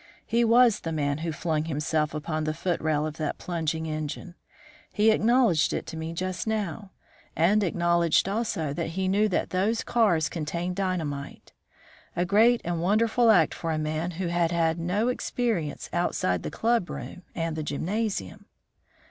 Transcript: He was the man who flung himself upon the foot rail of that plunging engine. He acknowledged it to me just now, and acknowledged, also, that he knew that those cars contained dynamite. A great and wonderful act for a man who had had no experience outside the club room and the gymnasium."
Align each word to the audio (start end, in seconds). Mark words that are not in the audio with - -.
He 0.25 0.43
was 0.43 0.79
the 0.79 0.91
man 0.91 1.19
who 1.19 1.31
flung 1.31 1.65
himself 1.65 2.15
upon 2.15 2.43
the 2.45 2.55
foot 2.55 2.81
rail 2.81 3.05
of 3.05 3.17
that 3.17 3.37
plunging 3.37 3.85
engine. 3.85 4.33
He 4.91 5.11
acknowledged 5.11 5.73
it 5.73 5.85
to 5.85 5.95
me 5.95 6.11
just 6.11 6.47
now, 6.47 6.89
and 7.35 7.63
acknowledged, 7.63 8.27
also, 8.27 8.73
that 8.73 8.87
he 8.97 9.07
knew 9.07 9.29
that 9.29 9.51
those 9.51 9.83
cars 9.83 10.27
contained 10.27 10.75
dynamite. 10.75 11.53
A 12.15 12.25
great 12.25 12.61
and 12.65 12.81
wonderful 12.81 13.29
act 13.29 13.53
for 13.53 13.71
a 13.71 13.77
man 13.77 14.09
who 14.17 14.25
had 14.25 14.51
had 14.51 14.79
no 14.79 15.07
experience 15.07 15.87
outside 15.93 16.41
the 16.41 16.49
club 16.49 16.89
room 16.89 17.21
and 17.35 17.55
the 17.55 17.61
gymnasium." 17.61 18.47